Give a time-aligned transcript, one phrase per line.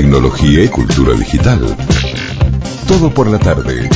[0.00, 1.76] tecnología y cultura digital.
[2.86, 3.90] Todo por la tarde.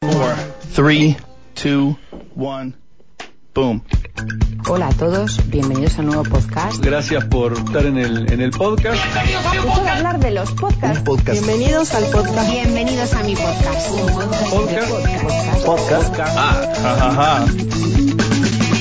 [0.00, 0.36] 4,
[0.74, 1.16] 3,
[1.62, 1.96] 2,
[2.34, 2.72] 1,
[3.54, 3.82] boom.
[4.68, 6.84] Hola a todos, bienvenidos a un nuevo podcast.
[6.84, 9.00] Gracias por estar en el, en el podcast.
[9.62, 11.04] Puedo hablar de los podcasts.
[11.30, 12.50] Bienvenidos al podcast.
[12.50, 13.88] Bienvenidos a mi podcast.
[14.50, 15.64] Podcast.
[15.64, 16.14] Podcast.
[16.18, 17.46] Ah, ha, ha, ha.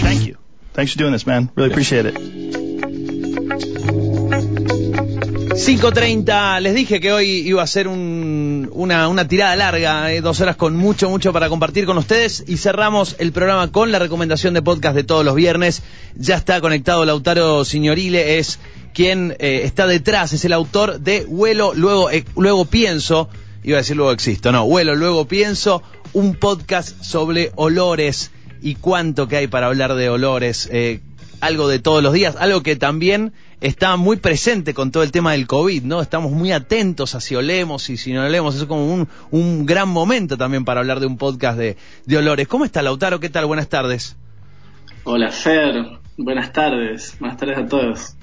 [0.01, 0.35] Thank you.
[0.73, 1.51] Thanks for doing this, man.
[1.55, 2.64] Really appreciate it.
[5.57, 10.41] 5.30, les dije que hoy iba a ser un- una, una tirada larga, eh, dos
[10.41, 14.53] horas con mucho, mucho para compartir con ustedes y cerramos el programa con la recomendación
[14.53, 15.81] de podcast de todos los viernes.
[16.17, 18.59] Ya está conectado Lautaro Signorile, es
[18.93, 23.29] quien eh, está detrás, es el autor de Huelo, luego, eh, luego pienso,
[23.63, 29.29] iba a decir luego existo, no, Huelo, luego pienso, un podcast sobre olores y cuánto
[29.29, 30.69] que hay para hablar de olores.
[31.41, 33.31] algo de todos los días, algo que también
[33.65, 36.01] está muy presente con todo el tema del COVID, ¿no?
[36.01, 38.55] Estamos muy atentos a si olemos y si no olemos.
[38.55, 42.47] Es como un, un gran momento también para hablar de un podcast de, de olores.
[42.47, 43.19] ¿Cómo está Lautaro?
[43.19, 43.45] ¿Qué tal?
[43.45, 44.15] Buenas tardes.
[45.03, 48.15] Hola Fer, buenas tardes, buenas tardes a todos.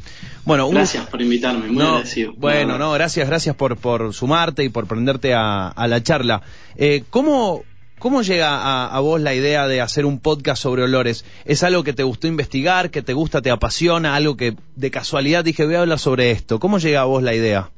[0.44, 2.32] Bueno, un- Gracias por invitarme, muy no, agradecido.
[2.36, 6.42] Bueno, no, gracias, gracias por, por sumarte y por prenderte a, a la charla.
[6.77, 7.62] Eh, ¿cómo,
[8.03, 11.25] ¿Cómo llega a, a vos la idea de hacer un podcast sobre olores?
[11.45, 15.45] ¿Es algo que te gustó investigar, que te gusta, te apasiona, algo que de casualidad
[15.45, 16.58] dije voy a hablar sobre esto?
[16.58, 17.70] ¿Cómo llega a vos la idea?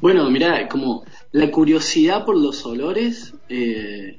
[0.00, 4.16] Bueno, mira, como la curiosidad por los olores, eh,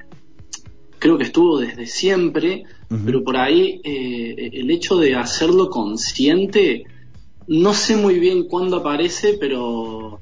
[1.00, 2.66] creo que estuvo desde siempre,
[3.06, 6.84] pero por ahí eh, el hecho de hacerlo consciente,
[7.48, 10.21] no sé muy bien cuándo aparece, pero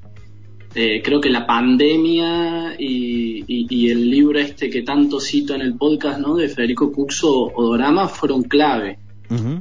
[0.76, 5.62] eh, creo que la pandemia y, y- y el libro este que tanto cito en
[5.62, 6.36] el podcast, ¿no?
[6.36, 9.00] De Federico Cuxo, Odorama, fueron clave.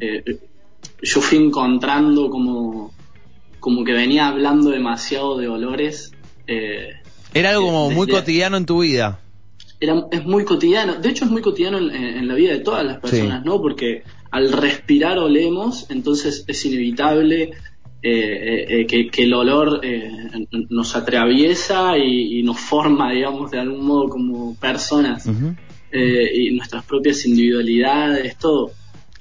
[0.01, 0.39] Eh,
[1.03, 2.92] yo fui encontrando como,
[3.61, 6.12] como que venía hablando demasiado de olores.
[6.47, 6.91] eh,
[7.34, 9.20] Era algo como muy cotidiano en tu vida.
[9.81, 12.61] era, es muy cotidiano, de hecho es muy cotidiano en, en- en la vida de
[12.61, 13.61] todas las personas, ¿no?
[13.63, 17.52] Porque al respirar olemos, entonces es inevitable
[18.03, 20.11] eh, eh, que, que el olor eh,
[20.70, 25.27] nos atraviesa y, y nos forma, digamos, de algún modo como personas
[25.91, 28.70] eh, y nuestras propias individualidades, todo.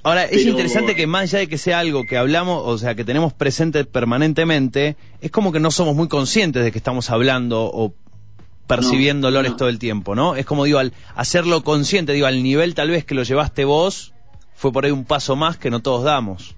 [0.04, 2.94] Ahora, es Pero- interesante que más allá de que sea algo que hablamos, o sea,
[2.94, 7.64] que tenemos presente permanentemente, es como que no somos muy conscientes de que estamos hablando
[7.64, 7.92] o
[8.66, 9.56] percibiendo No, olores no.
[9.56, 10.36] todo el tiempo, ¿no?
[10.36, 14.12] Es como digo, al hacerlo consciente, digo, al nivel tal vez que lo llevaste vos,
[14.54, 16.54] fue por ahí un paso más que no todos damos.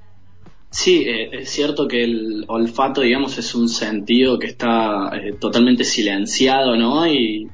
[0.70, 5.82] Sí, eh, es cierto que el olfato, digamos, es un sentido que está eh, totalmente
[5.82, 7.06] silenciado, ¿no?
[7.06, 7.48] Y,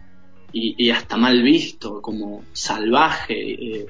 [0.52, 3.78] y, hasta mal visto, como salvaje.
[3.78, 3.86] eh.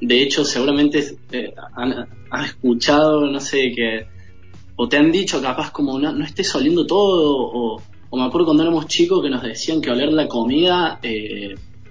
[0.00, 4.06] de hecho, seguramente eh, han, has escuchado, no sé, que
[4.76, 8.46] o te han dicho capaz como no, no estés oliendo todo, o, o me acuerdo
[8.46, 11.00] cuando éramos chicos que nos decían que oler la comida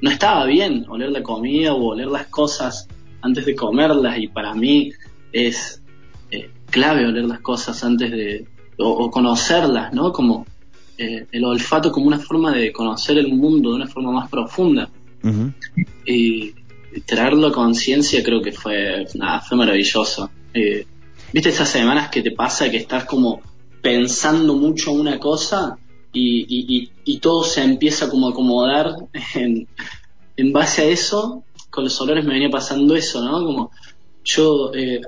[0.01, 2.87] no estaba bien, oler la comida o oler las cosas
[3.21, 4.91] antes de comerlas, y para mí
[5.31, 5.81] es
[6.31, 8.45] eh, clave oler las cosas antes de,
[8.77, 10.11] o, o conocerlas, ¿no?
[10.11, 10.45] Como
[10.97, 14.89] eh, el olfato como una forma de conocer el mundo de una forma más profunda.
[16.05, 16.53] Y
[17.05, 20.29] traerlo a conciencia creo que fue, nada, fue maravilloso.
[20.53, 20.85] Eh,
[21.33, 23.41] ¿Viste esas semanas que te pasa que estás como
[23.81, 25.77] pensando mucho una cosa
[26.13, 28.95] y, y- y- y todo se empieza como a acomodar
[29.35, 29.67] en,
[30.37, 31.43] en base a eso?
[31.69, 33.43] Con los olores me venía pasando eso, ¿no?
[33.45, 33.71] Como
[34.23, 35.01] yo eh,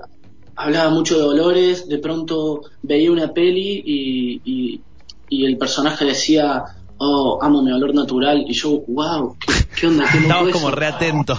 [0.57, 4.81] hablaba mucho de olores, de pronto veía una peli y, y-
[5.29, 6.63] y el personaje decía,
[6.97, 10.05] oh, amo mi olor natural, y yo, wow, ¿qué, qué onda?
[10.11, 10.57] ¿Qué Estabas eso?".
[10.59, 11.37] como reatento.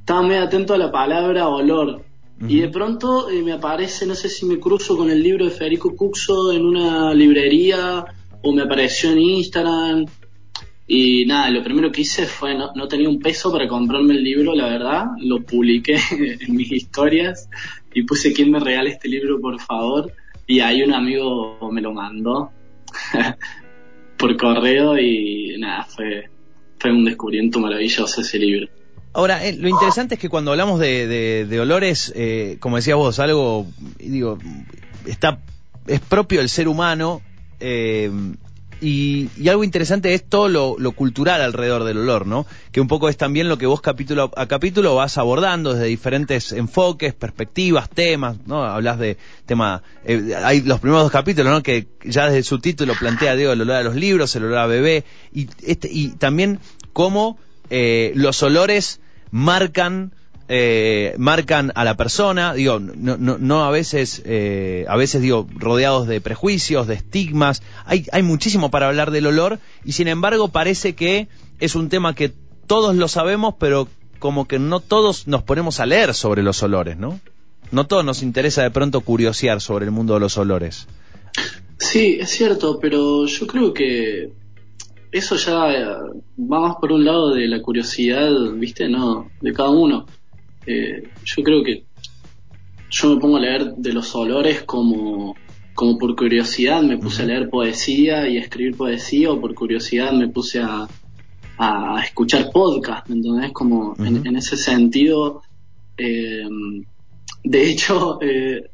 [0.00, 2.02] Estaba muy atento a la palabra olor.
[2.48, 5.52] Y de pronto eh, me aparece, no sé si me cruzo con el libro de
[5.52, 8.04] Federico Cuxo en una librería
[8.42, 10.06] o me apareció en Instagram.
[10.94, 14.22] Y nada, lo primero que hice fue, no, no tenía un peso para comprarme el
[14.22, 15.04] libro, la verdad.
[15.20, 15.96] Lo publiqué
[16.40, 17.48] en mis historias
[17.94, 20.12] y puse quién me regala este libro, por favor.
[20.46, 22.50] Y ahí un amigo me lo mandó
[24.18, 26.28] por correo y nada, fue,
[26.78, 28.68] fue un descubrimiento maravilloso ese libro.
[29.14, 32.96] Ahora, eh, lo interesante es que cuando hablamos de, de- de olores, eh, como decías
[32.96, 33.66] vos, algo,
[33.98, 34.38] digo,
[35.06, 35.38] está,
[35.86, 37.20] es propio del ser humano,
[37.60, 38.10] eh,
[38.82, 42.46] y, y algo interesante es todo lo, cultural alrededor del olor, ¿no?
[42.72, 46.50] Que un poco es también lo que vos capítulo a capítulo vas abordando desde diferentes
[46.50, 48.64] enfoques, perspectivas, temas, ¿no?
[48.64, 51.62] Hablas de tema, eh, hay los primeros dos capítulos, ¿no?
[51.62, 54.66] Que ya desde su título plantea, digo, el olor a los libros, el olor a
[54.66, 56.58] bebé, y, este, y también
[56.92, 57.38] cómo
[57.70, 59.00] eh, los olores
[59.30, 60.12] marcan
[60.54, 65.46] eh, marcan a la persona, digo, no, no, no a veces, eh, a veces digo,
[65.54, 70.48] rodeados de prejuicios, de estigmas, hay, hay muchísimo para hablar del olor y sin embargo
[70.48, 71.28] parece que
[71.58, 72.34] es un tema que
[72.66, 73.88] todos lo sabemos, pero
[74.18, 77.18] como que no todos nos ponemos a leer sobre los olores, ¿no?
[77.70, 80.86] No todos nos interesa de pronto curiosear sobre el mundo de los olores.
[81.78, 84.32] Sí, es cierto, pero yo creo que
[85.12, 88.86] eso ya va más por un lado de la curiosidad, ¿viste?
[88.90, 90.04] No, de cada uno.
[90.66, 91.84] Eh, yo creo que
[92.90, 95.34] yo me pongo a leer de los olores como,
[95.74, 100.12] como por curiosidad me puse a leer poesía y a escribir poesía o por curiosidad
[100.12, 100.88] me puse a,
[101.58, 103.52] a escuchar podcast, ¿entendés?
[103.52, 105.42] Como en, ese sentido,
[105.96, 106.48] eh,
[107.44, 108.68] de hecho, eh,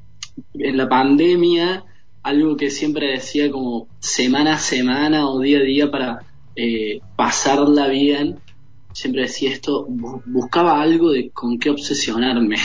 [0.55, 1.84] en la pandemia,
[2.23, 6.20] algo que siempre decía como semana a semana o día a día para
[6.56, 8.38] eh, pasarla bien,
[8.98, 9.86] siempre decía esto,
[10.26, 12.56] buscaba algo de con qué obsesionarme.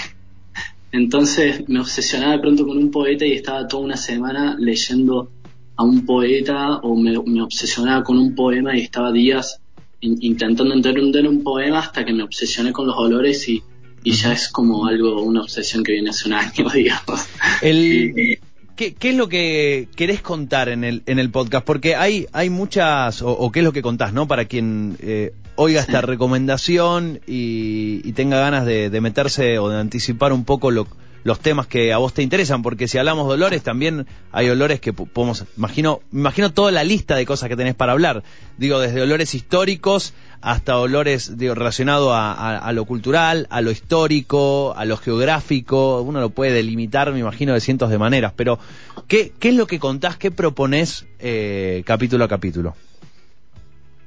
[0.91, 5.31] Entonces me obsesionaba de pronto con un poeta y estaba toda una semana leyendo
[5.75, 9.59] a un poeta o me, me obsesionaba con un poema y estaba días
[10.01, 13.61] intentando entender un poema hasta que me obsesioné con los olores y,
[14.03, 17.27] y ya es como algo, una obsesión que viene hace un año, digamos.
[17.61, 18.39] El,
[18.75, 21.65] ¿qué, ¿qué, es lo que querés contar en el, en el podcast?
[21.65, 24.27] Porque hay, hay muchas, o, qué es lo que contás, ¿no?
[24.27, 29.79] Para quien eh, oiga esta recomendación y, y, tenga ganas de, de meterse o de
[29.79, 30.87] anticipar un poco lo,
[31.23, 34.79] los temas que a vos te interesan, porque si hablamos de olores, también hay olores
[34.79, 38.23] que podemos, imagino, imagino toda la lista de cosas que tenés para hablar.
[38.57, 44.83] Digo, desde olores históricos hasta olores digo, relacionados a, lo cultural, a lo histórico, a
[44.85, 46.01] lo geográfico.
[46.01, 48.33] Uno lo puede delimitar, me imagino, de cientos de maneras.
[48.35, 48.59] Pero,
[49.07, 52.75] ¿qué, qué es lo que contás, qué proponés eh, capítulo a capítulo?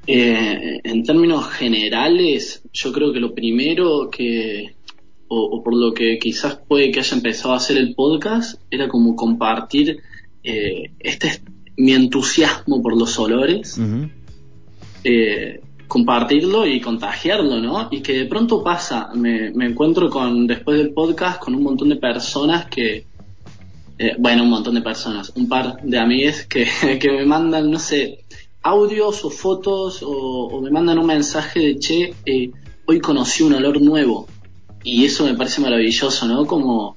[0.07, 4.77] Eh, en términos generales, yo creo que lo primero que,
[5.29, 9.17] o, por lo que quizás puede que haya empezado a hacer el podcast, era como
[9.17, 9.99] compartir
[10.45, 11.41] eh, este
[11.77, 13.79] mi entusiasmo por los olores,
[15.05, 17.89] eh, compartirlo y contagiarlo, ¿no?
[17.91, 21.97] Y que de pronto pasa, me, encuentro con, después del podcast, con un montón de
[21.97, 23.05] personas que,
[23.99, 26.67] eh, bueno, un montón de personas, un par de amigas que,
[27.01, 28.25] que me mandan, no sé,
[28.67, 32.15] audios o fotos o, me mandan un mensaje de, che,
[32.87, 34.27] hoy conocí un olor nuevo
[34.83, 36.47] y eso me parece maravilloso, ¿no?
[36.47, 36.97] Como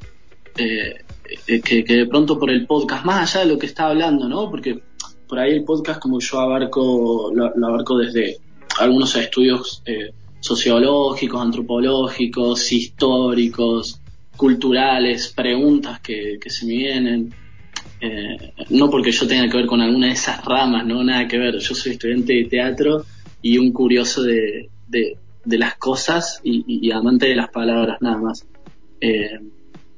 [0.57, 1.04] eh,
[1.48, 4.50] eh, que, de pronto por el podcast, más allá de lo que está hablando, ¿no?
[4.50, 4.81] Porque
[5.27, 8.39] por ahí el podcast como yo abarco, lo, abarco desde
[8.80, 14.01] algunos estudios eh, sociológicos, antropológicos, históricos,
[14.36, 17.33] culturales, preguntas que, se me vienen.
[18.69, 21.57] No porque yo tenga que ver con alguna de esas ramas, no nada que ver.
[21.57, 23.06] Yo soy estudiante de teatro
[23.41, 24.69] y un curioso de,
[25.50, 28.45] de las cosas y, amante de las palabras nada más.
[29.01, 29.39] Eh,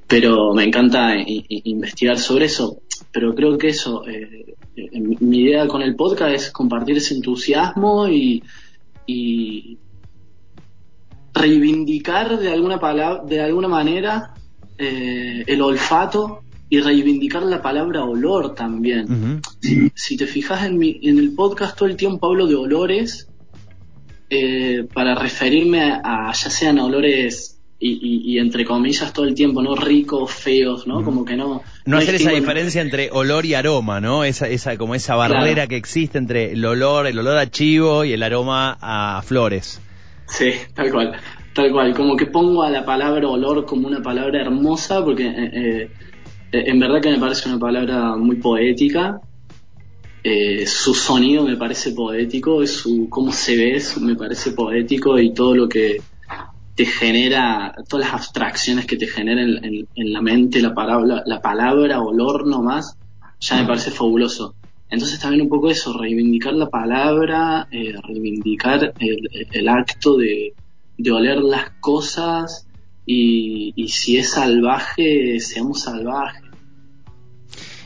[0.08, 2.82] pero me encanta investigar sobre eso.
[3.12, 8.08] Pero creo que eso, eh, eh, mi idea con el podcast es compartir ese entusiasmo
[8.08, 8.44] y,
[11.34, 14.34] reivindicar de alguna palabra, de alguna manera
[14.78, 19.42] el olfato y reivindicar la palabra olor también.
[19.94, 23.28] si, te fijas en, mi, en el podcast todo el tiempo hablo de olores
[24.30, 29.76] eh, para referirme a, ya sean olores y, entre comillas todo el tiempo, ¿no?
[29.76, 31.04] Ricos, feos, ¿no?
[31.04, 31.62] Como que no...
[31.86, 34.24] No, hacer esa diferencia entre olor y aroma, ¿no?
[34.24, 38.14] Esa, esa, como esa barrera que existe entre el olor, el olor a chivo y
[38.14, 39.82] el aroma a flores.
[40.28, 41.18] Sí, tal cual,
[41.54, 41.94] tal cual.
[41.96, 45.90] Como que pongo a la palabra olor como una palabra hermosa porque eh, eh,
[46.52, 49.22] en verdad que me parece una palabra muy poética
[50.24, 55.56] eh, su sonido me parece poético, su cómo se ve me parece poético y todo
[55.56, 56.00] lo que
[56.76, 62.02] te genera, todas las abstracciones que te generan en, la mente, la palabra, la palabra
[62.02, 62.98] olor nomás,
[63.40, 64.54] ya me parece fabuloso.
[64.92, 70.54] Entonces también un poco eso, reivindicar la palabra, eh, reivindicar el, acto de,
[71.12, 72.68] oler las cosas
[73.06, 76.44] y, si es salvaje, seamos salvajes.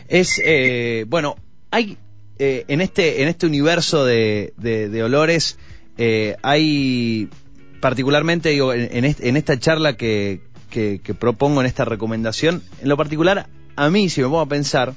[0.08, 1.36] Es, eh, bueno,
[1.72, 1.98] hay
[2.38, 5.58] eh, en, este, en este universo de, de, olores
[5.98, 7.30] eh, hay
[7.80, 13.48] particularmente, digo, en, en, esta charla que, que, propongo, en esta recomendación, en lo particular,
[13.76, 14.96] a mí, si me pongo a pensar,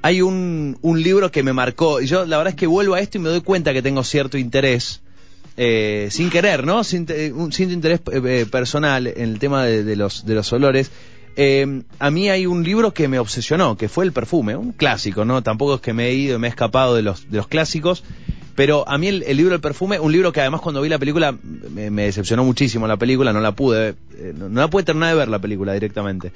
[0.00, 3.00] hay un, un libro que me marcó, y yo la verdad es que vuelvo a
[3.00, 5.02] esto y me doy cuenta que tengo cierto interés,
[5.56, 6.84] eh, sin querer, ¿no?
[6.84, 8.00] Sin, un, sin interés
[8.50, 10.90] personal en el tema de, de, los, de los olores,
[11.36, 15.24] eh, a mí hay un libro que me obsesionó, que fue El perfume, un clásico,
[15.24, 15.42] ¿no?
[15.42, 18.02] Tampoco es que me he ido me he escapado de los, de los clásicos.
[18.54, 20.98] Pero a mí el, el libro del perfume, un libro que además cuando vi la
[20.98, 21.34] película
[21.70, 25.08] me, me decepcionó muchísimo la película, no la pude, eh, no, no la pude terminar
[25.08, 26.32] de ver la película directamente.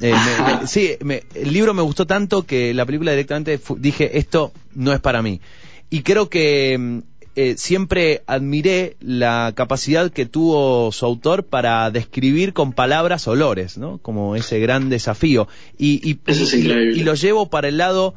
[0.00, 4.16] Eh, me- me- sí, me- el libro me gustó tanto que la película directamente dije,
[4.18, 5.42] esto no es para mí.
[5.90, 6.98] Y creo que mm,
[7.40, 13.98] eh, siempre admiré la capacidad que tuvo su autor para describir con palabras olores, ¿no?
[13.98, 15.46] Como ese gran desafío.
[15.78, 18.14] Y, y, Eso es y- lo llevo para el lado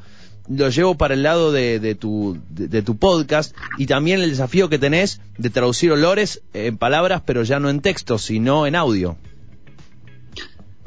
[0.49, 4.31] lo llevo para el lado de, de tu, de, de tu podcast y también el
[4.31, 8.75] desafío que tenés de traducir olores en palabras, pero ya no en texto, sino en
[8.75, 9.17] audio.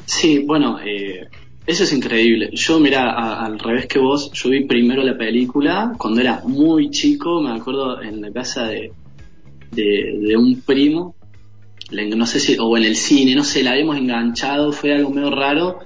[0.06, 1.28] Sí, bueno, eh,
[1.66, 2.50] eso es increíble.
[2.52, 6.90] Yo, mira, a- al revés que vos, yo vi primero la película cuando era muy
[6.90, 8.92] chico, me acuerdo en la casa de,
[9.72, 11.14] de, de un primo,
[12.16, 15.30] no sé si, o en el cine, no sé, la habíamos enganchado, fue algo medio
[15.30, 15.78] raro,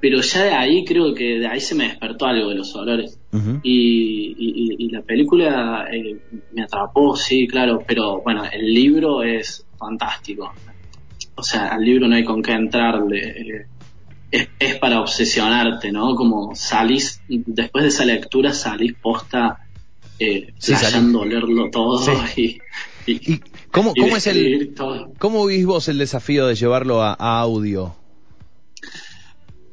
[0.00, 3.18] pero ya de ahí creo que de ahí se me despertó algo de los olores.
[3.32, 3.58] Ujú.
[3.62, 6.16] Y, y- y la película eh,
[6.52, 10.52] me atrapó, sí, claro, pero bueno, el libro es fantástico.
[11.34, 13.18] O sea, al libro no hay con qué entrarle.
[13.40, 13.66] eh,
[14.30, 16.14] Es, es para obsesionarte, ¿no?
[16.14, 19.58] Como salís, después de esa lectura salís posta
[20.18, 20.80] eh, Sí, salí.
[20.80, 22.12] playando, olerlo todo Sí.
[23.06, 25.12] y, y- ¿Y cómo, y cómo es el, todo.
[25.18, 27.94] cómo vivís vos el desafío de llevarlo a, a audio?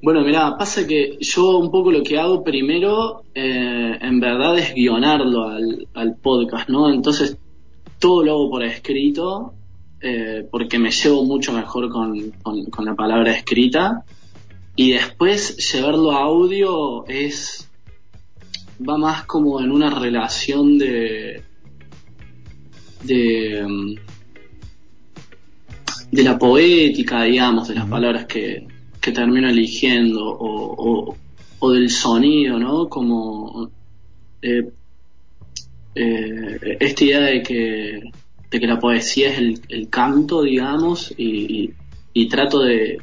[0.02, 4.74] Bueno, mira, pasa que yo un poco lo que hago primero, eh, en verdad, es
[4.76, 6.94] guionarlo al, al podcast, ¿no?
[6.94, 7.38] Entonces,
[8.00, 9.54] todo lo hago por escrito,
[10.02, 14.04] eh, porque me llevo mucho mejor con, con- con la palabra escrita.
[14.76, 17.70] Y después, llevarlo a audio es.
[18.88, 21.42] va más como en una relación de.
[23.04, 23.96] de.
[26.12, 28.68] de la poética, digamos, de las palabras que,
[29.02, 30.76] que termino eligiendo, o,
[31.10, 31.18] o,
[31.60, 32.88] o del sonido, ¿no?
[32.90, 33.70] Como
[34.42, 34.70] eh,
[35.96, 38.02] eh, esta idea de que,
[38.52, 41.74] de que la poesía es el, el canto, digamos, y, y-
[42.18, 42.98] y trato de...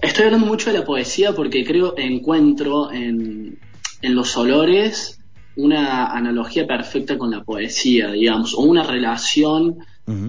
[0.00, 3.58] Estoy hablando mucho de la poesía porque creo, encuentro en,
[4.00, 5.18] en los olores
[5.56, 9.78] una analogía perfecta con la poesía, digamos, o una relación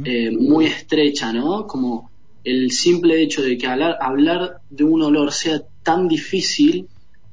[0.05, 1.65] eh, muy estrecha, ¿no?
[1.65, 2.11] Como
[2.43, 6.87] el simple hecho de que hablar, hablar de un olor sea tan difícil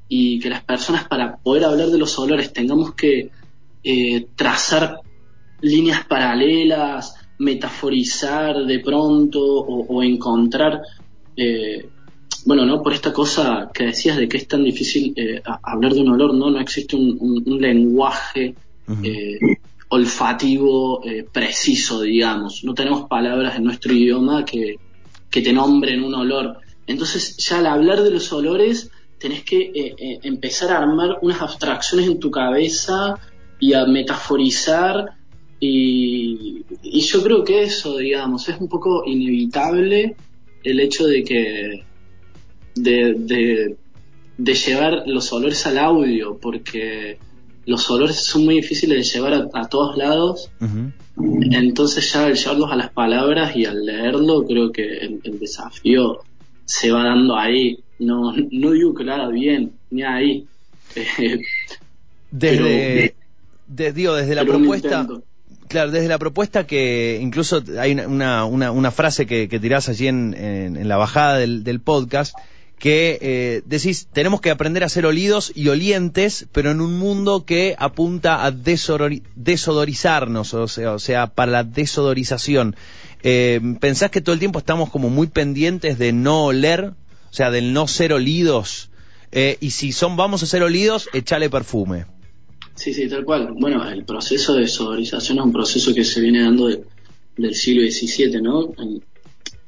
[0.07, 3.29] y que las personas para poder hablar de los olores tengamos que
[3.83, 5.01] eh, trazar
[5.61, 10.81] líneas paralelas, metaforizar de pronto o, o encontrar,
[11.35, 11.89] eh,
[12.45, 12.81] bueno, ¿no?
[12.81, 16.33] Por esta cosa que decías de que es tan difícil eh, hablar de un olor,
[16.33, 16.49] ¿no?
[16.49, 18.55] No existe un, un- un lenguaje
[19.03, 19.39] eh,
[19.89, 22.63] olfativo eh, preciso, digamos.
[22.63, 24.77] No tenemos palabras en nuestro idioma que,
[25.29, 26.57] que te nombren un olor.
[26.87, 31.41] Entonces, ya al hablar de los olores, tenés que eh, eh, empezar a armar unas
[31.41, 33.19] abstracciones en tu cabeza
[33.59, 35.05] y a metaforizar.
[35.59, 40.15] Y, y yo creo que eso, digamos, es un poco inevitable
[40.63, 41.83] el hecho de que
[42.75, 43.75] de, de,
[44.37, 47.17] de llevar los olores al audio, porque
[47.65, 50.49] los olores son muy difíciles de llevar a, a todos lados.
[51.51, 56.19] Entonces ya al llevarlos a las palabras y al leerlo, creo que el, el desafío
[56.65, 57.79] se va dando ahí.
[57.99, 60.45] No, no digo que lo haga bien, ni ahí.
[62.31, 63.13] Desde,
[63.67, 65.07] de- digo, desde la propuesta.
[65.67, 69.87] Claro, desde la propuesta que incluso hay una, una, una, una frase que, que tirás
[69.87, 72.35] allí en, en, en la bajada del, del podcast,
[72.81, 77.45] que eh, decís, tenemos que aprender a ser olidos y olientes, pero en un mundo
[77.45, 82.75] que apunta a desodori- desodorizarnos, o sea, o sea, para la desodorización.
[83.21, 87.51] Eh, ¿Pensás que todo el tiempo estamos como muy pendientes de no oler, o sea,
[87.51, 88.89] del no ser olidos?
[89.31, 92.05] Eh, y si son vamos a ser olidos, echale perfume.
[92.73, 93.53] Sí, sí, tal cual.
[93.59, 96.83] Bueno, el proceso de sodorización es un proceso que se viene dando de-
[97.37, 98.73] del siglo XVII, ¿no?
[98.79, 99.03] En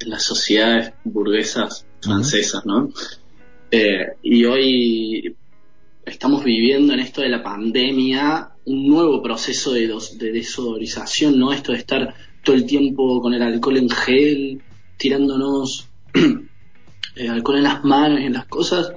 [0.10, 2.90] las sociedades burguesas francesas, ¿no?
[3.72, 5.36] Eh, y hoy
[6.06, 11.52] estamos viviendo en esto de la pandemia un nuevo proceso de, dos- de desodorización, ¿no?
[11.54, 14.62] Esto de estar todo el tiempo con el alcohol en gel,
[14.98, 15.88] tirándonos
[17.16, 18.92] eh, alcohol en las manos y en las cosas.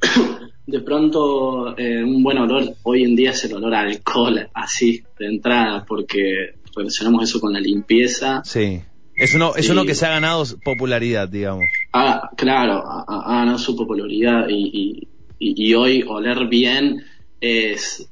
[0.66, 5.02] de pronto eh, un buen olor hoy en día es el olor a alcohol, así,
[5.18, 8.42] de entrada, porque relacionamos eso con la limpieza.
[8.44, 8.80] Sí.
[9.16, 9.72] Es uno, es Sí.
[9.72, 11.64] uno que se ha ganado popularidad, digamos.
[11.92, 17.04] Ah, claro, ha ganado su popularidad y, y, y- y hoy oler bien
[17.40, 18.08] es,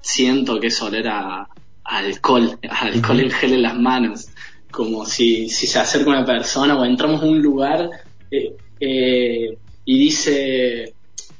[0.00, 4.28] siento que es oler a, a alcohol, a alcohol en gel en las manos,
[4.70, 7.88] como si, si se acerca una persona o entramos a un lugar
[8.30, 10.94] eh, eh, y dice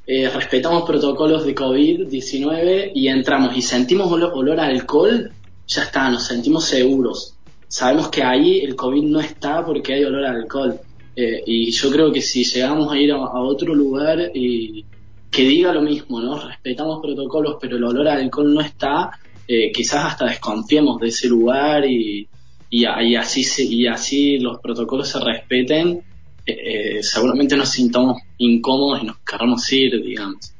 [0.06, 5.32] eh, respetamos protocolos de COVID-19 y entramos y sentimos olor, olor a alcohol,
[5.66, 7.36] ya está, nos sentimos seguros.
[7.72, 10.78] Sabemos que ahí el COVID no está porque hay olor a alcohol.
[11.16, 14.84] Eh, y yo creo que si llegamos a ir a, otro lugar y
[15.30, 16.38] que diga lo mismo, ¿no?
[16.46, 21.28] Respetamos protocolos, pero el olor a alcohol no está, eh, quizás hasta desconfiemos de ese
[21.28, 22.28] lugar y,
[22.68, 26.02] y, así y así los protocolos se respeten,
[26.44, 30.52] eh, seguramente nos sintamos incómodos y nos querramos ir, digamos.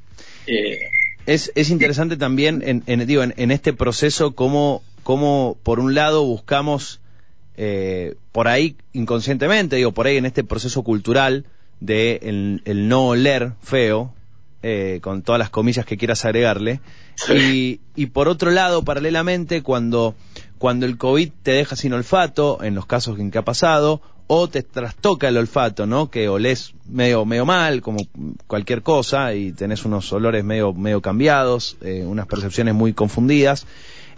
[1.26, 6.25] es, es interesante también en, en, digo, en este proceso cómo cómo por un lado
[6.25, 7.01] buscamos
[7.64, 11.47] eh, por ahí inconscientemente, digo, por ahí en este proceso cultural
[11.78, 12.19] de
[12.64, 14.12] el, no oler feo,
[14.64, 16.81] eh, con todas las comillas que quieras agregarle,
[17.33, 20.16] y, y, por otro lado, paralelamente, cuando,
[20.59, 24.49] cuando el COVID te deja sin olfato, en los casos en que ha pasado, o
[24.49, 26.11] te trastoca el olfato, ¿no?
[26.11, 28.09] Que olés medio, medio mal, como
[28.49, 33.69] cualquier cosa, y tenés unos olores medio, medio cambiados, eh, unas percepciones muy confundidas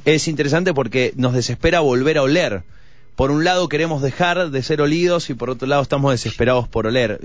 [0.04, 2.62] es interesante porque nos desespera volver a oler.
[3.16, 6.86] Por un lado queremos dejar de ser olidos y por otro lado estamos desesperados por
[6.86, 7.20] oler.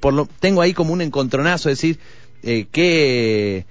[0.00, 1.98] por lo, tengo ahí como un encontronazo, es decir,
[2.42, 3.66] eh, qué,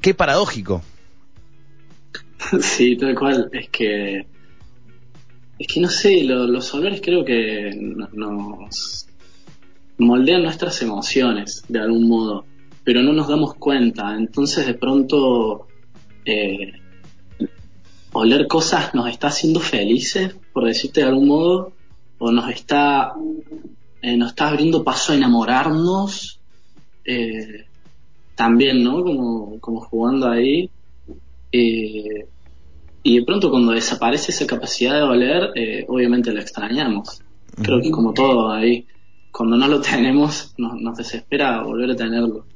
[0.00, 0.82] qué paradójico.
[2.60, 3.48] Sí, tal cual.
[3.52, 4.26] Es que,
[5.58, 9.06] es que no sé, los olores creo que nos
[9.98, 12.44] moldean nuestras emociones de algún modo,
[12.82, 14.16] pero no nos damos cuenta.
[14.16, 15.68] Entonces de pronto
[16.24, 16.72] eh,
[18.12, 21.72] oler cosas nos está haciendo felices, por decirte de algún modo,
[22.18, 23.14] o nos está,
[24.02, 26.38] eh, nos está abriendo paso a enamorarnos,
[27.04, 27.64] eh,
[28.34, 29.02] también, ¿no?
[29.02, 30.70] Como, como jugando ahí.
[31.50, 32.26] Eh,
[33.02, 37.20] y de pronto cuando desaparece esa capacidad de oler, obviamente la extrañamos.
[37.60, 38.86] Creo que como todo ahí,
[39.32, 42.46] cuando no lo tenemos, nos, nos desespera volver a tenerlo.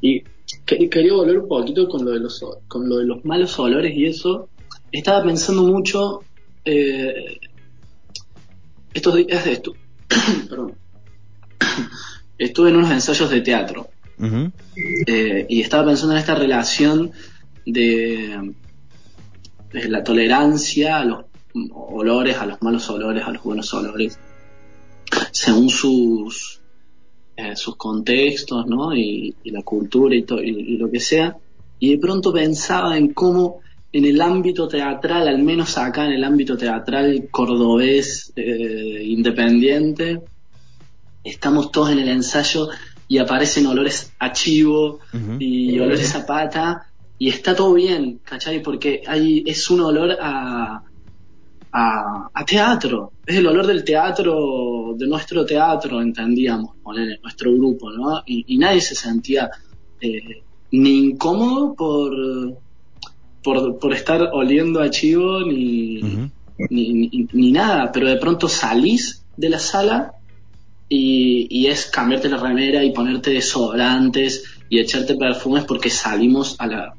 [0.00, 0.22] Y
[0.66, 4.06] quería volver un poquito con lo de los con lo de los malos olores y
[4.06, 4.48] eso.
[4.92, 6.22] Estaba pensando mucho
[6.64, 7.40] eh,
[8.92, 9.74] estos días de esto.
[10.48, 10.74] Perdón.
[12.38, 13.88] Estuve en unos ensayos de teatro
[15.06, 17.12] eh, y estaba pensando en esta relación
[17.64, 18.52] de,
[19.72, 21.24] de la tolerancia a los
[21.72, 24.18] olores, a los malos olores, a los buenos olores,
[25.30, 26.62] según sus
[27.36, 28.94] eh, sus contextos, ¿no?
[28.94, 31.36] Y, la cultura y, y, lo que sea.
[31.78, 33.60] Y de pronto pensaba en cómo
[33.92, 40.20] en el ámbito teatral, al menos acá en el ámbito teatral cordobés eh, independiente,
[41.22, 42.70] estamos todos en el ensayo
[43.06, 45.00] y aparecen olores a chivo
[45.38, 46.86] y olores a pata
[47.18, 48.62] y está todo bien, ¿cachai?
[48.62, 50.82] Porque hay, es un olor a,
[51.72, 53.12] a, teatro.
[53.24, 58.22] Es el olor del teatro, de nuestro teatro, entendíamos, poner en nuestro grupo, ¿no?
[58.26, 59.50] Y, nadie se sentía
[60.00, 62.12] eh, ni incómodo por,
[63.42, 66.30] por, estar oliendo a chivo ni,
[66.70, 70.12] ni, nada, pero de pronto salís de la sala
[70.88, 76.66] y, y, es cambiarte la remera y ponerte desodorantes y echarte perfumes porque salimos a
[76.66, 76.94] la,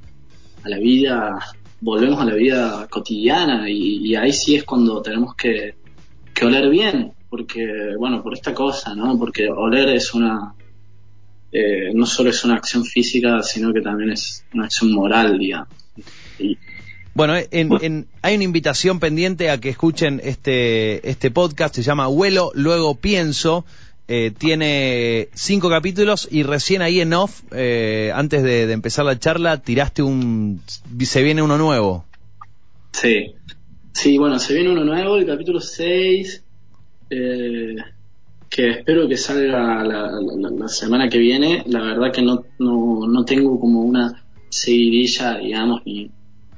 [0.64, 1.40] a la vida
[1.84, 5.76] volvemos a la vida cotidiana y, ahí sí es cuando tenemos que,
[6.42, 9.18] oler bien, porque, bueno, por esta cosa, ¿no?
[9.18, 10.54] Porque oler es una,
[11.52, 15.74] eh, no solo es una acción física, sino que también es una acción moral, digamos.
[17.14, 22.52] Bueno, en, hay una invitación pendiente a que escuchen este, este podcast, se llama Huelo,
[22.56, 23.66] luego pienso,
[24.08, 29.62] eh, tiene cinco capítulos y recién ahí en off, eh, antes de, empezar la charla,
[29.62, 30.62] tiraste un...
[31.02, 32.06] se viene uno nuevo.
[32.92, 33.36] Sí,
[33.94, 36.44] sí, bueno, se viene uno nuevo, el capítulo 6,
[37.12, 37.76] eh,
[38.50, 41.64] que espero que salga la, semana que viene.
[41.68, 44.23] La verdad que no, no, no tengo como una
[44.54, 46.10] seguidilla, digamos, ni,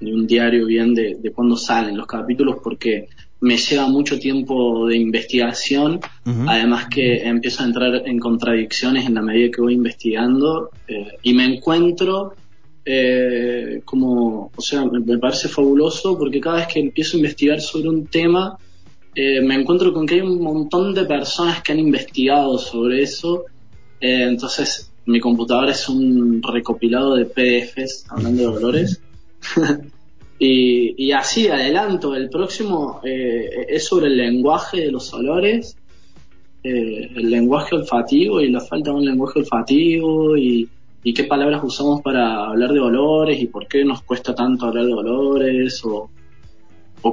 [0.02, 3.08] ni un diario bien de, de cuándo salen los capítulos porque
[3.42, 6.00] me lleva mucho tiempo de investigación,
[6.48, 11.34] además que empiezo a entrar en contradicciones en la medida que voy investigando eh, y
[11.34, 12.34] me encuentro
[12.84, 17.90] eh, como, o sea, me, parece fabuloso porque cada vez que empiezo a investigar sobre
[17.90, 18.58] un tema,
[19.14, 23.46] eh, me encuentro con que hay un montón de personas que han investigado sobre eso,
[24.00, 29.02] entonces mi computadora es un recopilado de PDFs hablando de dolores.
[30.38, 35.78] Y, así adelanto, el próximo eh, es sobre el lenguaje de los olores,
[36.62, 40.70] eh, el lenguaje olfativo y la falta de un lenguaje olfativo y,
[41.16, 44.94] qué palabras usamos para hablar de olores y por qué nos cuesta tanto hablar de
[44.94, 46.10] olores o,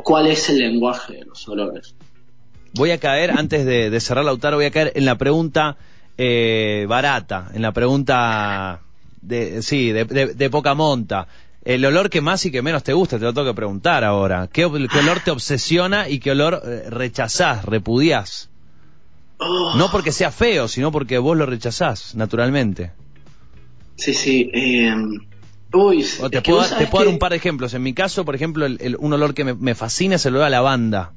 [0.03, 1.95] cuál es el lenguaje de los olores.
[2.75, 5.77] Voy a caer, antes de, cerrar la autar, voy a caer en la pregunta
[6.19, 8.81] eh, barata, en la pregunta
[9.21, 11.27] de, sí, de poca monta.
[11.65, 14.49] el olor que más y que menos te gusta, te lo tengo que preguntar ahora.
[14.53, 18.51] ¿Qué, qué olor te obsesiona y qué olor eh, rechazás, repudiás?
[19.39, 22.91] Oh, No porque sea feo, sino porque vos lo rechazás, naturalmente.
[23.97, 24.51] Sí, sí.
[24.53, 24.93] eh,
[25.73, 27.75] uy, O te puedo, dar- te sabés puedo dar que- un par de ejemplos.
[27.75, 30.35] En mi caso, por ejemplo, el- el- un olor que me, me fascina es el
[30.35, 31.13] olor a lavanda.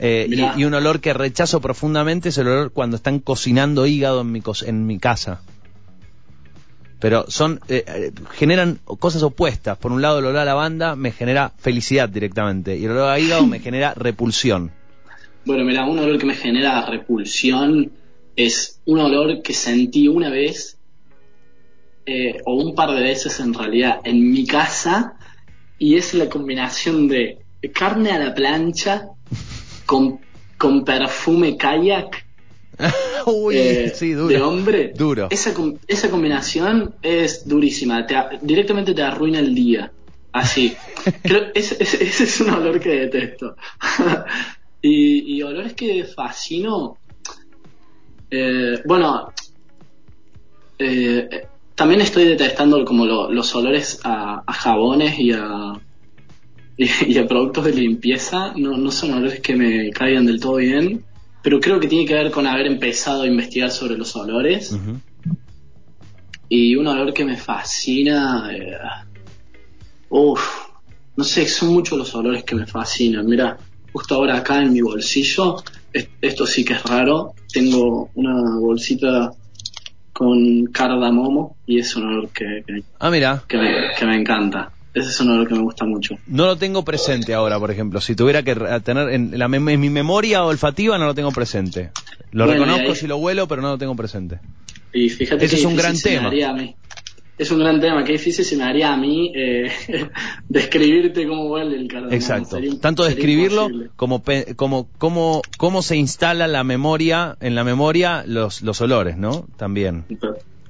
[0.00, 4.30] Eh, y, un olor que rechazo profundamente es el olor cuando están cocinando hígado en
[4.30, 5.42] mi, en mi casa.
[7.00, 9.76] Pero son eh, eh, generan cosas opuestas.
[9.78, 12.76] Por un lado, el olor a lavanda me genera felicidad directamente.
[12.76, 14.72] Y el olor a hígado me genera repulsión.
[15.44, 17.92] Bueno, mira, un olor que me genera repulsión
[18.36, 20.78] es un olor que sentí una vez,
[22.06, 25.14] eh, o un par de veces en realidad, en mi casa,
[25.78, 27.38] y es la combinación de
[27.72, 29.08] carne a la plancha
[29.88, 30.20] con,
[30.60, 32.26] con perfume kayak
[33.26, 34.28] Uy, eh, sí, duro.
[34.28, 34.92] de hombre.
[34.94, 35.26] Duro.
[35.30, 35.52] Esa,
[35.88, 39.90] esa combinación es durísima, te directamente te arruina el día.
[40.32, 40.76] Así.
[41.24, 43.56] Creo, ese, ese- ese es un olor que detesto.
[44.82, 46.98] y, y olores que fascino.
[48.30, 49.32] eh, bueno,
[50.78, 55.72] eh, eh, también estoy detestando como lo- los olores a, a jabones y a,
[56.78, 58.54] y, y a productos de limpieza.
[58.56, 61.04] No, no son olores que me caigan del todo bien,
[61.42, 64.74] pero creo que tiene que ver con haber empezado a investigar sobre los olores.
[66.48, 68.48] Y un olor que me fascina.
[68.52, 68.72] Eh,
[70.08, 70.40] uf,
[71.16, 73.26] no sé, son muchos los olores que me fascinan.
[73.26, 73.58] Mira,
[73.92, 75.56] justo ahora acá en mi bolsillo,
[75.92, 77.34] es- esto sí que es raro.
[77.52, 79.32] Tengo una bolsita
[80.12, 83.44] con cardamomo y es un olor que, que, Ah, mira.
[83.48, 84.72] que me, que me encanta.
[84.98, 86.16] Ese es un olor que me gusta mucho.
[86.26, 88.00] No lo tengo presente ahora, por ejemplo.
[88.00, 91.90] Si tuviera que tener en, la mem- en mi memoria olfativa, no lo tengo presente.
[92.32, 94.40] Lo Bueno, reconozco si lo huelo, pero no lo tengo presente.
[94.92, 96.30] Y fíjate Ese qué es un gran tema.
[97.38, 99.70] Es un gran tema, qué difícil se me haría a mí eh,
[100.48, 102.14] describirte cómo huele el cardamomo.
[102.14, 102.56] Exacto.
[102.56, 108.24] Un- Tanto describirlo como, pe- como, como, cómo se instala la memoria, en la memoria,
[108.26, 109.46] los, los olores, ¿no?
[109.56, 110.04] También.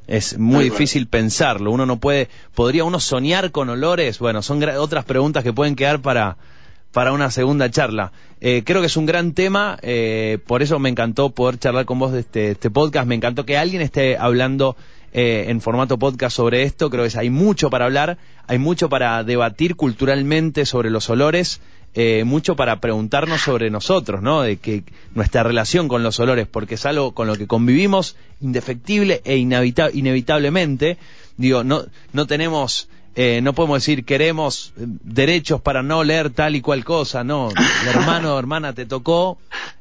[0.09, 1.71] Es muy difícil pensarlo.
[1.71, 4.19] Uno no puede, podría uno soñar con olores.
[4.19, 6.39] Bueno, son otras preguntas que pueden quedar para,
[6.93, 8.13] para una segunda charla.
[8.41, 11.99] Eh, creo que es un gran tema, eh, por eso me encantó poder charlar con
[11.99, 13.07] vos de este, este podcast.
[13.07, 14.77] Me encantó que alguien esté hablando
[15.13, 16.89] eh, en formato podcast sobre esto.
[16.89, 18.17] Creo que hay mucho para hablar,
[18.47, 21.61] hay mucho para debatir culturalmente sobre los olores.
[21.95, 24.43] Eh, mucho para preguntarnos sobre nosotros, ¿no?
[24.43, 29.21] De que nuestra relación con los olores, porque es algo con lo que convivimos indefectible
[29.25, 30.97] e inevita- inevitablemente.
[31.37, 36.57] Digo, no, no tenemos, eh, no podemos decir queremos eh, derechos para no leer tal
[36.57, 37.49] y cual cosa, no.
[37.89, 39.39] Hermano o hermana, te tocó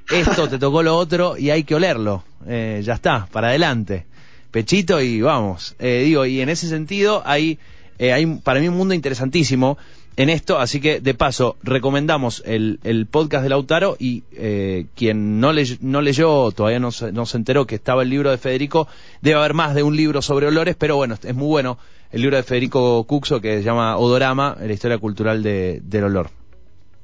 [0.09, 2.23] esto, te tocó lo otro y hay que olerlo.
[2.47, 4.05] Eh, ya está, para adelante.
[4.51, 5.75] Pechito y vamos.
[5.77, 7.59] Eh, digo, y en ese sentido hay,
[7.99, 9.77] eh, hay para mí un mundo interesantísimo
[10.17, 15.39] en esto, así que de paso recomendamos el, el podcast de Lautaro y eh, quien
[15.39, 18.37] no, ley- no leyó, todavía no se, no se enteró que estaba el libro de
[18.37, 18.87] Federico,
[19.21, 21.77] debe haber más de un libro sobre olores, pero bueno, es muy bueno
[22.11, 26.29] el libro de Federico Cuxo que se llama Odorama, la historia cultural de- del olor.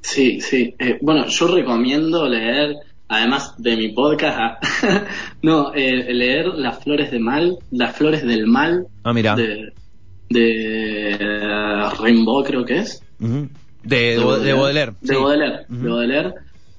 [0.00, 0.74] Sí, sí.
[0.78, 2.74] Eh, bueno, yo recomiendo leer,
[3.08, 4.58] además de mi podcast, ah,
[5.42, 9.34] no, eh, leer Las Flores de Mal, Las Flores del Mal Ah, mira.
[9.36, 9.72] de,
[10.30, 13.02] de eh, Rimbaud, creo que es.
[13.18, 13.48] De,
[13.82, 14.92] de, de Baudelaire.
[15.00, 15.14] De sí.
[15.14, 15.66] Baudelaire.
[15.68, 16.34] De Baudelaire.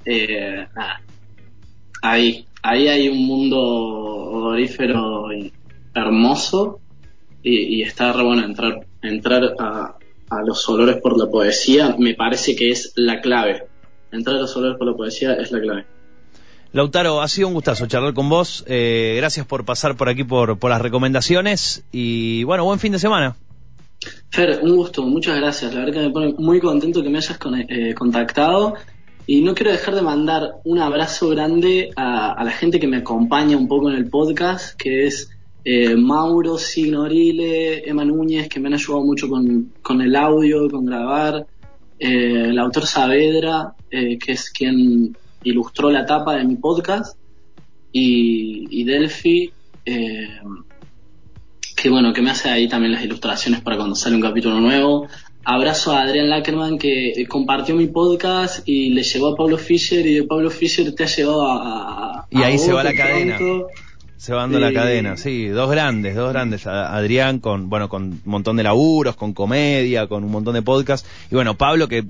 [0.05, 1.01] Eh, nada.
[2.01, 5.27] Ahí, ahí hay un mundo odorífero
[5.93, 6.79] hermoso
[7.41, 9.95] y, y está re bueno entrar, entrar a,
[10.29, 13.63] a los olores por la poesía, me parece que es la clave.
[14.11, 15.85] Entrar a los olores por la poesía es la clave.
[16.73, 18.65] Lautaro, ha sido un gustazo charlar con vos.
[18.67, 22.99] Eh, gracias por pasar por aquí por, por las recomendaciones y bueno, buen fin de
[22.99, 23.35] semana.
[24.29, 25.73] Fer, un gusto, muchas gracias.
[25.73, 27.37] La verdad que me pone muy contento que me hayas
[27.67, 28.75] eh, contactado.
[29.27, 33.57] Y no quiero dejar de mandar un abrazo grande a, la gente que me acompaña
[33.57, 35.29] un poco en el podcast, que es
[35.63, 40.85] eh, Mauro Signorile, Emma Núñez, que me han ayudado mucho con, con el audio, con
[40.85, 41.47] grabar.
[41.97, 47.17] eh, el autor Saavedra, eh, que es quien ilustró la tapa de mi podcast.
[47.91, 49.51] Y, y Delphi,
[49.85, 50.27] eh,
[51.75, 55.07] que bueno, que me hace ahí también las ilustraciones para cuando sale un capítulo nuevo.
[55.43, 60.05] Abrazo a Adrián Lackerman que eh, compartió mi podcast y le llegó a Pablo Fischer
[60.07, 62.21] y de Pablo Fischer te ha llegado a...
[62.21, 63.37] a- Y a ahí se vos va la de cadena.
[63.37, 63.67] pronto.
[64.17, 64.73] Se va dando la Sí.
[64.73, 66.65] cadena, sí, dos grandes, dos grandes.
[66.65, 70.63] A- Adrián con, bueno, con un montón de laburos, con comedia, con un montón de
[70.63, 71.07] podcasts.
[71.29, 72.05] Y bueno, Pablo, que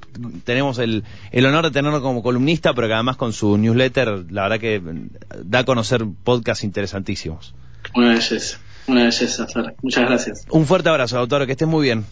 [0.45, 4.43] tenemos el, el honor de tenerlo como columnista, pero que además con su newsletter, la
[4.43, 4.82] verdad que
[5.43, 7.54] da a conocer podcasts interesantísimos.
[7.95, 9.75] Una belleza, una belleza, Fer.
[9.81, 10.45] Muchas gracias.
[10.49, 12.05] Un fuerte abrazo, doctor, que estés muy bien.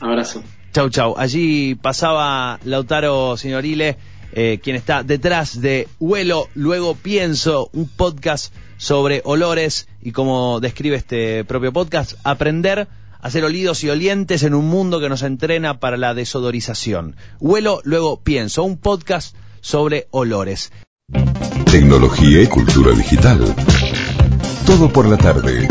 [0.00, 0.42] Abrazo.
[0.72, 1.14] Chau, chau.
[1.18, 3.96] Allí pasaba Lautaro Signorile,
[4.32, 10.96] eh, quien está detrás de Huelo, luego pienso, un podcast sobre olores y como describe
[10.96, 12.88] este propio podcast, aprender
[13.20, 17.16] a ser olidos y olientes en un mundo que nos entrena para la desodorización.
[17.40, 20.70] Huelo, luego pienso, un podcast sobre olores.
[21.70, 23.54] Tecnología y cultura digital.
[24.68, 25.66] Todo por la tarde.